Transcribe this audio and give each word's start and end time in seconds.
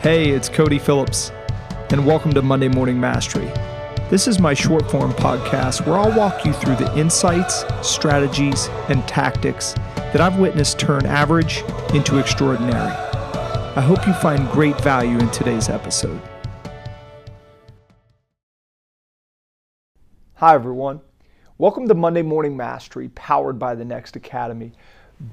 Hey, 0.00 0.30
it's 0.30 0.48
Cody 0.48 0.78
Phillips, 0.78 1.32
and 1.90 2.06
welcome 2.06 2.32
to 2.34 2.40
Monday 2.40 2.68
Morning 2.68 3.00
Mastery. 3.00 3.50
This 4.08 4.28
is 4.28 4.38
my 4.38 4.54
short 4.54 4.88
form 4.88 5.10
podcast 5.10 5.84
where 5.84 5.98
I'll 5.98 6.16
walk 6.16 6.44
you 6.44 6.52
through 6.52 6.76
the 6.76 6.96
insights, 6.96 7.64
strategies, 7.82 8.68
and 8.88 9.06
tactics 9.08 9.72
that 9.96 10.20
I've 10.20 10.38
witnessed 10.38 10.78
turn 10.78 11.04
average 11.04 11.64
into 11.94 12.20
extraordinary. 12.20 12.92
I 12.92 13.80
hope 13.80 14.06
you 14.06 14.12
find 14.12 14.48
great 14.52 14.80
value 14.82 15.18
in 15.18 15.28
today's 15.32 15.68
episode. 15.68 16.22
Hi, 20.34 20.54
everyone. 20.54 21.00
Welcome 21.58 21.88
to 21.88 21.94
Monday 21.94 22.22
Morning 22.22 22.56
Mastery, 22.56 23.08
powered 23.08 23.58
by 23.58 23.74
the 23.74 23.84
Next 23.84 24.14
Academy, 24.14 24.74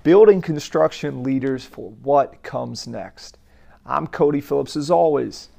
building 0.01 0.41
construction 0.41 1.21
leaders 1.21 1.63
for 1.63 1.91
what 2.01 2.41
comes 2.41 2.87
next. 2.87 3.37
I'm 3.87 4.07
Cody 4.07 4.41
Phillips 4.41 4.75
as 4.75 4.89
always. 4.89 5.49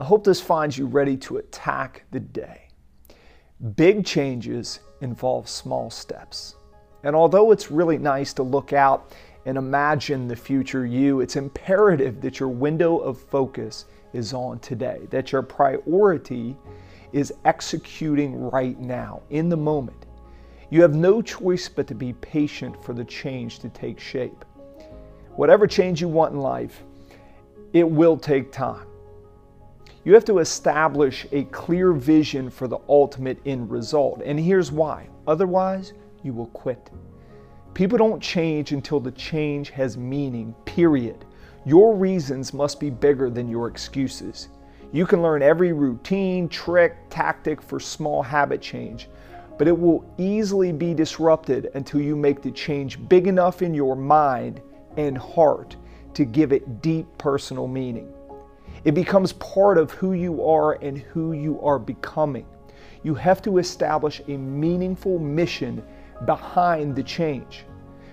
I 0.00 0.04
hope 0.04 0.24
this 0.24 0.40
finds 0.40 0.76
you 0.76 0.86
ready 0.86 1.16
to 1.18 1.36
attack 1.36 2.02
the 2.10 2.18
day. 2.18 2.62
Big 3.76 4.04
changes 4.04 4.80
involve 5.02 5.48
small 5.48 5.88
steps. 5.88 6.56
And 7.04 7.14
although 7.14 7.52
it's 7.52 7.70
really 7.70 7.96
nice 7.96 8.32
to 8.34 8.42
look 8.42 8.72
out 8.72 9.14
and 9.44 9.56
imagine 9.56 10.26
the 10.26 10.34
future 10.34 10.84
you, 10.84 11.20
it's 11.20 11.36
imperative 11.36 12.20
that 12.22 12.40
your 12.40 12.48
window 12.48 12.98
of 12.98 13.20
focus 13.20 13.84
is 14.12 14.32
on 14.32 14.58
today, 14.58 15.06
that 15.10 15.30
your 15.30 15.42
priority 15.42 16.56
is 17.12 17.32
executing 17.44 18.50
right 18.50 18.80
now, 18.80 19.22
in 19.30 19.48
the 19.48 19.56
moment. 19.56 20.06
You 20.70 20.82
have 20.82 20.96
no 20.96 21.22
choice 21.22 21.68
but 21.68 21.86
to 21.86 21.94
be 21.94 22.14
patient 22.14 22.82
for 22.82 22.94
the 22.94 23.04
change 23.04 23.60
to 23.60 23.68
take 23.68 24.00
shape. 24.00 24.44
Whatever 25.36 25.68
change 25.68 26.00
you 26.00 26.08
want 26.08 26.32
in 26.34 26.40
life, 26.40 26.82
it 27.76 27.86
will 27.86 28.16
take 28.16 28.50
time. 28.50 28.86
You 30.04 30.14
have 30.14 30.24
to 30.26 30.38
establish 30.38 31.26
a 31.30 31.44
clear 31.44 31.92
vision 31.92 32.48
for 32.48 32.66
the 32.66 32.78
ultimate 32.88 33.38
end 33.44 33.70
result. 33.70 34.22
And 34.24 34.40
here's 34.40 34.72
why 34.72 35.10
otherwise, 35.26 35.92
you 36.22 36.32
will 36.32 36.46
quit. 36.46 36.90
People 37.74 37.98
don't 37.98 38.22
change 38.22 38.72
until 38.72 38.98
the 38.98 39.10
change 39.10 39.68
has 39.70 39.98
meaning, 39.98 40.54
period. 40.64 41.26
Your 41.66 41.94
reasons 41.94 42.54
must 42.54 42.80
be 42.80 42.88
bigger 42.88 43.28
than 43.28 43.46
your 43.46 43.68
excuses. 43.68 44.48
You 44.90 45.04
can 45.04 45.20
learn 45.20 45.42
every 45.42 45.74
routine, 45.74 46.48
trick, 46.48 46.96
tactic 47.10 47.60
for 47.60 47.78
small 47.78 48.22
habit 48.22 48.62
change, 48.62 49.10
but 49.58 49.68
it 49.68 49.78
will 49.78 50.10
easily 50.16 50.72
be 50.72 50.94
disrupted 50.94 51.68
until 51.74 52.00
you 52.00 52.16
make 52.16 52.40
the 52.40 52.52
change 52.52 53.06
big 53.06 53.26
enough 53.26 53.60
in 53.60 53.74
your 53.74 53.96
mind 53.96 54.62
and 54.96 55.18
heart 55.18 55.76
to 56.16 56.24
give 56.24 56.50
it 56.50 56.80
deep 56.80 57.06
personal 57.18 57.68
meaning. 57.68 58.10
It 58.84 58.92
becomes 58.92 59.34
part 59.34 59.76
of 59.76 59.90
who 59.90 60.14
you 60.14 60.42
are 60.42 60.72
and 60.80 60.96
who 60.96 61.34
you 61.34 61.60
are 61.60 61.78
becoming. 61.78 62.46
You 63.02 63.14
have 63.16 63.42
to 63.42 63.58
establish 63.58 64.22
a 64.26 64.38
meaningful 64.38 65.18
mission 65.18 65.84
behind 66.24 66.96
the 66.96 67.02
change. 67.02 67.66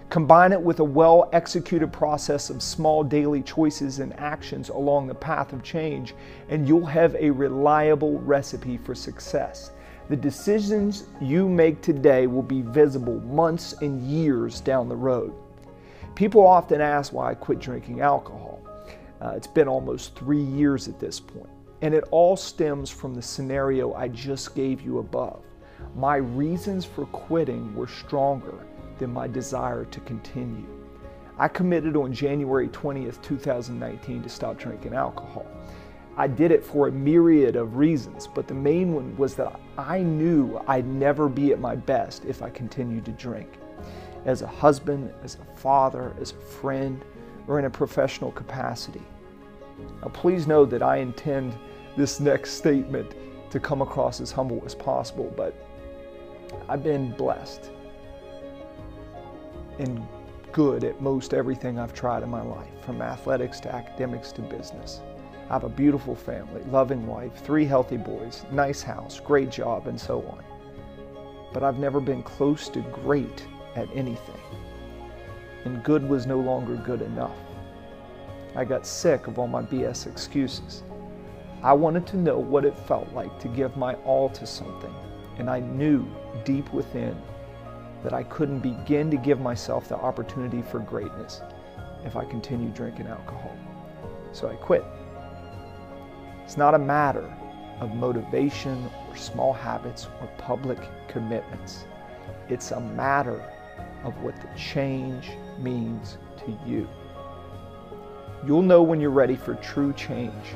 Combine 0.09 0.51
it 0.51 0.61
with 0.61 0.81
a 0.81 0.83
well 0.83 1.29
executed 1.31 1.93
process 1.93 2.49
of 2.49 2.61
small 2.61 3.05
daily 3.05 3.41
choices 3.41 3.99
and 3.99 4.13
actions 4.19 4.67
along 4.67 5.07
the 5.07 5.15
path 5.15 5.53
of 5.53 5.63
change, 5.63 6.13
and 6.49 6.67
you'll 6.67 6.85
have 6.85 7.15
a 7.15 7.29
reliable 7.29 8.19
recipe 8.19 8.77
for 8.77 8.93
success. 8.93 9.71
The 10.09 10.17
decisions 10.17 11.05
you 11.21 11.47
make 11.47 11.81
today 11.81 12.27
will 12.27 12.43
be 12.43 12.63
visible 12.63 13.21
months 13.21 13.75
and 13.81 14.01
years 14.01 14.59
down 14.59 14.89
the 14.89 14.95
road. 14.95 15.33
People 16.15 16.45
often 16.45 16.79
ask 16.79 17.11
why 17.11 17.31
I 17.31 17.33
quit 17.33 17.59
drinking 17.59 18.01
alcohol. 18.01 18.61
Uh, 19.19 19.33
it's 19.35 19.47
been 19.47 19.67
almost 19.67 20.15
three 20.15 20.43
years 20.43 20.87
at 20.87 20.99
this 20.99 21.19
point, 21.19 21.49
and 21.81 21.93
it 21.93 22.03
all 22.11 22.35
stems 22.35 22.89
from 22.89 23.15
the 23.15 23.21
scenario 23.21 23.93
I 23.93 24.09
just 24.09 24.53
gave 24.53 24.81
you 24.81 24.99
above. 24.99 25.43
My 25.95 26.17
reasons 26.17 26.85
for 26.85 27.05
quitting 27.07 27.73
were 27.75 27.87
stronger 27.87 28.65
than 28.99 29.11
my 29.11 29.27
desire 29.27 29.85
to 29.85 29.99
continue. 30.01 30.67
I 31.39 31.47
committed 31.47 31.97
on 31.97 32.13
January 32.13 32.67
20th, 32.67 33.19
2019 33.23 34.21
to 34.21 34.29
stop 34.29 34.59
drinking 34.59 34.93
alcohol. 34.93 35.47
I 36.15 36.27
did 36.27 36.51
it 36.51 36.63
for 36.63 36.87
a 36.87 36.91
myriad 36.91 37.55
of 37.55 37.75
reasons, 37.75 38.27
but 38.27 38.47
the 38.47 38.53
main 38.53 38.93
one 38.93 39.17
was 39.17 39.33
that 39.35 39.59
I 39.77 39.99
knew 39.99 40.61
I'd 40.67 40.85
never 40.85 41.27
be 41.27 41.51
at 41.51 41.59
my 41.59 41.75
best 41.75 42.25
if 42.25 42.43
I 42.43 42.51
continued 42.51 43.05
to 43.05 43.11
drink 43.11 43.57
as 44.25 44.41
a 44.41 44.47
husband, 44.47 45.11
as 45.23 45.35
a 45.35 45.57
father, 45.57 46.13
as 46.21 46.31
a 46.31 46.35
friend, 46.35 47.03
or 47.47 47.59
in 47.59 47.65
a 47.65 47.69
professional 47.69 48.31
capacity. 48.31 49.01
Now, 50.01 50.09
please 50.09 50.45
know 50.47 50.65
that 50.65 50.83
I 50.83 50.97
intend 50.97 51.57
this 51.97 52.19
next 52.19 52.51
statement 52.51 53.15
to 53.49 53.59
come 53.59 53.81
across 53.81 54.21
as 54.21 54.31
humble 54.31 54.61
as 54.65 54.75
possible, 54.75 55.33
but 55.35 55.55
I've 56.69 56.83
been 56.83 57.11
blessed 57.11 57.71
and 59.79 60.07
good 60.51 60.83
at 60.83 61.01
most 61.01 61.33
everything 61.33 61.79
I've 61.79 61.93
tried 61.93 62.21
in 62.21 62.29
my 62.29 62.43
life, 62.43 62.69
from 62.85 63.01
athletics 63.01 63.59
to 63.61 63.73
academics 63.73 64.31
to 64.33 64.41
business. 64.41 65.01
I 65.49 65.53
have 65.53 65.63
a 65.63 65.69
beautiful 65.69 66.15
family, 66.15 66.61
loving 66.71 67.05
wife, 67.05 67.35
three 67.43 67.65
healthy 67.65 67.97
boys, 67.97 68.45
nice 68.51 68.81
house, 68.81 69.19
great 69.19 69.49
job, 69.49 69.87
and 69.87 69.99
so 69.99 70.21
on. 70.21 70.43
But 71.53 71.63
I've 71.63 71.79
never 71.79 71.99
been 71.99 72.23
close 72.23 72.69
to 72.69 72.79
great 72.79 73.45
at 73.75 73.87
anything. 73.93 74.39
And 75.65 75.83
good 75.83 76.07
was 76.07 76.25
no 76.25 76.39
longer 76.39 76.75
good 76.75 77.01
enough. 77.01 77.37
I 78.55 78.65
got 78.65 78.85
sick 78.85 79.27
of 79.27 79.37
all 79.37 79.47
my 79.47 79.61
BS 79.61 80.07
excuses. 80.07 80.83
I 81.61 81.73
wanted 81.73 82.05
to 82.07 82.17
know 82.17 82.37
what 82.37 82.65
it 82.65 82.77
felt 82.77 83.11
like 83.13 83.39
to 83.39 83.47
give 83.47 83.77
my 83.77 83.95
all 84.05 84.29
to 84.29 84.45
something, 84.45 84.93
and 85.37 85.49
I 85.49 85.59
knew 85.59 86.05
deep 86.43 86.71
within 86.73 87.19
that 88.03 88.13
I 88.13 88.23
couldn't 88.23 88.59
begin 88.59 89.09
to 89.11 89.17
give 89.17 89.39
myself 89.39 89.87
the 89.87 89.95
opportunity 89.95 90.61
for 90.61 90.79
greatness 90.79 91.41
if 92.03 92.15
I 92.15 92.25
continued 92.25 92.73
drinking 92.73 93.07
alcohol. 93.07 93.55
So 94.33 94.49
I 94.49 94.55
quit. 94.55 94.83
It's 96.43 96.57
not 96.57 96.75
a 96.75 96.79
matter 96.79 97.33
of 97.79 97.95
motivation 97.95 98.89
or 99.09 99.15
small 99.15 99.53
habits 99.53 100.07
or 100.21 100.27
public 100.37 100.79
commitments. 101.07 101.85
It's 102.49 102.71
a 102.71 102.79
matter 102.79 103.41
of 104.03 104.21
what 104.21 104.35
the 104.41 104.49
change 104.57 105.31
means 105.59 106.17
to 106.39 106.57
you. 106.65 106.87
You'll 108.45 108.61
know 108.61 108.83
when 108.83 108.99
you're 108.99 109.09
ready 109.09 109.35
for 109.35 109.55
true 109.55 109.93
change 109.93 110.55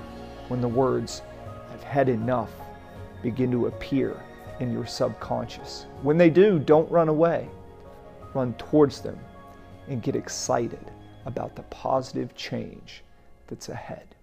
when 0.50 0.62
the 0.62 0.68
words, 0.68 1.22
I've 1.74 1.84
had 1.84 2.10
enough, 2.10 2.52
begin 3.22 3.52
to 3.52 3.68
appear 3.68 4.22
in 4.60 4.72
your 4.72 4.86
subconscious. 4.86 5.86
When 6.02 6.18
they 6.18 6.30
do, 6.30 6.60
don't 6.60 6.90
run 6.92 7.10
away. 7.10 7.50
Run 8.34 8.54
towards 8.56 9.02
them 9.02 9.20
and 9.88 10.02
get 10.02 10.16
excited 10.16 10.92
about 11.26 11.56
the 11.56 11.64
positive 11.64 12.36
change 12.36 13.04
that's 13.48 13.70
ahead. 13.70 14.16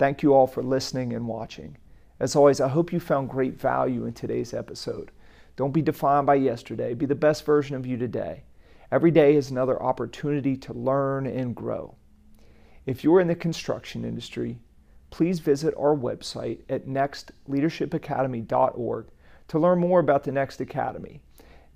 Thank 0.00 0.22
you 0.22 0.32
all 0.32 0.46
for 0.46 0.62
listening 0.62 1.12
and 1.12 1.28
watching. 1.28 1.76
As 2.18 2.34
always, 2.34 2.58
I 2.58 2.68
hope 2.68 2.90
you 2.90 2.98
found 2.98 3.28
great 3.28 3.60
value 3.60 4.06
in 4.06 4.14
today's 4.14 4.54
episode. 4.54 5.10
Don't 5.56 5.74
be 5.74 5.82
defined 5.82 6.24
by 6.24 6.36
yesterday. 6.36 6.94
Be 6.94 7.04
the 7.04 7.14
best 7.14 7.44
version 7.44 7.76
of 7.76 7.84
you 7.84 7.98
today. 7.98 8.44
Every 8.90 9.10
day 9.10 9.36
is 9.36 9.50
another 9.50 9.82
opportunity 9.82 10.56
to 10.56 10.72
learn 10.72 11.26
and 11.26 11.54
grow. 11.54 11.96
If 12.86 13.04
you're 13.04 13.20
in 13.20 13.28
the 13.28 13.34
construction 13.34 14.06
industry, 14.06 14.58
please 15.10 15.40
visit 15.40 15.74
our 15.76 15.94
website 15.94 16.60
at 16.70 16.86
nextleadershipacademy.org 16.86 19.06
to 19.48 19.58
learn 19.58 19.78
more 19.78 20.00
about 20.00 20.24
the 20.24 20.32
Next 20.32 20.62
Academy. 20.62 21.20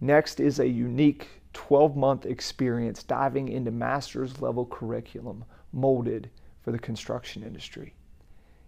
Next 0.00 0.40
is 0.40 0.58
a 0.58 0.66
unique 0.66 1.28
12 1.52 1.94
month 1.94 2.24
experience 2.24 3.02
diving 3.02 3.50
into 3.50 3.70
master's 3.70 4.40
level 4.40 4.64
curriculum 4.64 5.44
molded 5.72 6.30
for 6.62 6.72
the 6.72 6.78
construction 6.78 7.42
industry. 7.42 7.92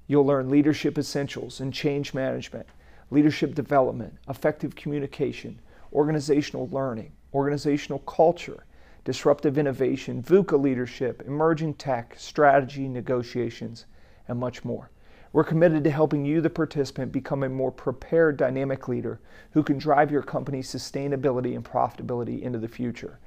You'll 0.06 0.26
learn 0.26 0.48
leadership 0.48 0.98
essentials 0.98 1.60
and 1.60 1.72
change 1.72 2.14
management 2.14 2.66
leadership 3.10 3.54
development, 3.54 4.14
effective 4.28 4.74
communication, 4.74 5.60
organizational 5.92 6.68
learning, 6.72 7.12
organizational 7.32 8.00
culture, 8.00 8.64
disruptive 9.04 9.58
innovation, 9.58 10.22
VUCA 10.22 10.60
leadership, 10.60 11.22
emerging 11.26 11.74
tech, 11.74 12.14
strategy, 12.18 12.88
negotiations, 12.88 13.86
and 14.26 14.38
much 14.38 14.64
more. 14.64 14.90
We're 15.32 15.44
committed 15.44 15.84
to 15.84 15.90
helping 15.90 16.24
you, 16.24 16.40
the 16.40 16.50
participant, 16.50 17.12
become 17.12 17.42
a 17.42 17.48
more 17.48 17.70
prepared 17.70 18.36
dynamic 18.36 18.88
leader 18.88 19.20
who 19.52 19.62
can 19.62 19.78
drive 19.78 20.10
your 20.10 20.22
company's 20.22 20.68
sustainability 20.68 21.54
and 21.54 21.64
profitability 21.64 22.42
into 22.42 22.58
the 22.58 22.68
future. 22.68 23.18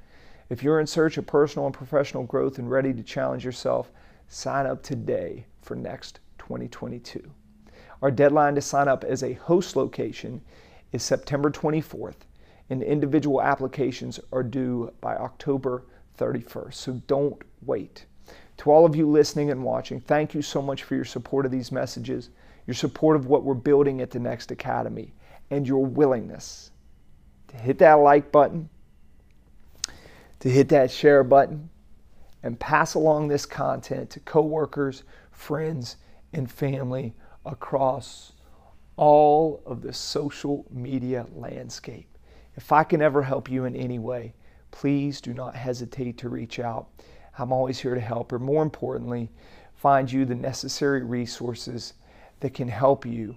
If 0.50 0.62
you're 0.62 0.80
in 0.80 0.86
search 0.86 1.16
of 1.16 1.26
personal 1.26 1.66
and 1.66 1.74
professional 1.74 2.24
growth 2.24 2.58
and 2.58 2.70
ready 2.70 2.92
to 2.92 3.02
challenge 3.02 3.44
yourself, 3.44 3.92
sign 4.28 4.66
up 4.66 4.82
today 4.82 5.46
for 5.62 5.76
Next 5.76 6.20
2022. 6.50 7.30
Our 8.02 8.10
deadline 8.10 8.56
to 8.56 8.60
sign 8.60 8.88
up 8.88 9.04
as 9.04 9.22
a 9.22 9.34
host 9.34 9.76
location 9.76 10.40
is 10.90 11.04
September 11.04 11.48
24th, 11.48 12.26
and 12.70 12.82
individual 12.82 13.40
applications 13.40 14.18
are 14.32 14.42
due 14.42 14.92
by 15.00 15.14
October 15.14 15.84
31st. 16.18 16.74
So 16.74 16.92
don't 17.06 17.40
wait. 17.62 18.06
To 18.58 18.70
all 18.72 18.84
of 18.84 18.96
you 18.96 19.08
listening 19.08 19.52
and 19.52 19.62
watching, 19.62 20.00
thank 20.00 20.34
you 20.34 20.42
so 20.42 20.60
much 20.60 20.82
for 20.82 20.96
your 20.96 21.04
support 21.04 21.46
of 21.46 21.52
these 21.52 21.70
messages, 21.70 22.30
your 22.66 22.74
support 22.74 23.14
of 23.14 23.26
what 23.26 23.44
we're 23.44 23.54
building 23.54 24.00
at 24.00 24.10
the 24.10 24.18
Next 24.18 24.50
Academy, 24.50 25.14
and 25.50 25.68
your 25.68 25.86
willingness 25.86 26.72
to 27.48 27.56
hit 27.56 27.78
that 27.78 27.94
like 27.94 28.32
button, 28.32 28.68
to 30.40 30.50
hit 30.50 30.68
that 30.70 30.90
share 30.90 31.22
button, 31.22 31.70
and 32.42 32.58
pass 32.58 32.94
along 32.94 33.28
this 33.28 33.46
content 33.46 34.10
to 34.10 34.20
coworkers, 34.20 35.04
friends, 35.30 35.96
and 36.32 36.50
family 36.50 37.14
across 37.44 38.32
all 38.96 39.62
of 39.64 39.82
the 39.82 39.92
social 39.92 40.66
media 40.70 41.26
landscape. 41.34 42.18
If 42.56 42.72
I 42.72 42.84
can 42.84 43.00
ever 43.00 43.22
help 43.22 43.50
you 43.50 43.64
in 43.64 43.74
any 43.74 43.98
way, 43.98 44.34
please 44.70 45.20
do 45.20 45.32
not 45.32 45.54
hesitate 45.54 46.18
to 46.18 46.28
reach 46.28 46.58
out. 46.60 46.88
I'm 47.38 47.52
always 47.52 47.78
here 47.78 47.94
to 47.94 48.00
help, 48.00 48.32
or 48.32 48.38
more 48.38 48.62
importantly, 48.62 49.30
find 49.74 50.10
you 50.10 50.24
the 50.24 50.34
necessary 50.34 51.02
resources 51.02 51.94
that 52.40 52.54
can 52.54 52.68
help 52.68 53.06
you 53.06 53.36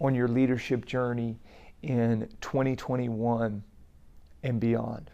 on 0.00 0.14
your 0.14 0.28
leadership 0.28 0.86
journey 0.86 1.38
in 1.82 2.28
2021 2.40 3.62
and 4.42 4.60
beyond. 4.60 5.10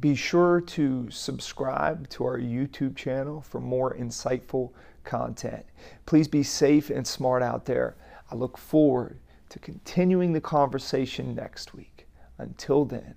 Be 0.00 0.14
sure 0.14 0.60
to 0.62 1.08
subscribe 1.10 2.08
to 2.08 2.24
our 2.24 2.38
YouTube 2.38 2.96
channel 2.96 3.40
for 3.40 3.60
more 3.60 3.94
insightful 3.94 4.72
content. 5.04 5.64
Please 6.06 6.28
be 6.28 6.42
safe 6.42 6.90
and 6.90 7.06
smart 7.06 7.42
out 7.42 7.64
there. 7.64 7.96
I 8.30 8.34
look 8.34 8.56
forward 8.56 9.18
to 9.50 9.58
continuing 9.58 10.32
the 10.32 10.40
conversation 10.40 11.34
next 11.34 11.74
week. 11.74 12.06
Until 12.38 12.84
then, 12.84 13.14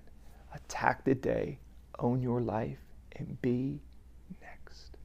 attack 0.54 1.04
the 1.04 1.14
day, 1.14 1.58
own 1.98 2.20
your 2.20 2.40
life, 2.40 2.78
and 3.16 3.40
be 3.40 3.80
next. 4.42 4.96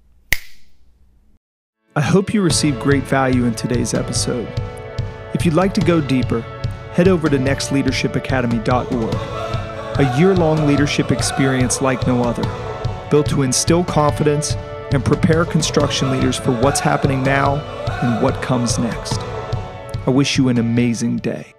I 1.96 2.02
hope 2.02 2.34
you 2.34 2.42
received 2.42 2.82
great 2.82 3.04
value 3.04 3.46
in 3.46 3.56
today's 3.56 3.94
episode. 3.94 4.48
If 5.34 5.46
you'd 5.46 5.54
like 5.54 5.74
to 5.76 5.82
go 5.82 6.02
deeper, 6.02 6.42
head 6.92 7.08
over 7.08 7.30
to 7.30 7.38
nextleadershipacademy.org, 7.38 10.00
a 10.00 10.20
year 10.20 10.36
long 10.36 10.68
leadership 10.68 11.12
experience 11.12 11.82
like 11.82 12.06
no 12.06 12.24
other, 12.24 12.44
built 13.10 13.30
to 13.30 13.44
instill 13.44 13.86
confidence 13.86 14.56
and 14.94 15.04
prepare 15.04 15.46
construction 15.46 16.12
leaders 16.12 16.38
for 16.38 16.52
what's 16.52 16.80
happening 16.80 17.24
now 17.24 17.56
and 18.02 18.22
what 18.24 18.42
comes 18.42 18.78
next. 18.78 19.20
I 20.06 20.10
wish 20.10 20.38
you 20.38 20.50
an 20.50 20.58
amazing 20.58 21.18
day. 21.18 21.54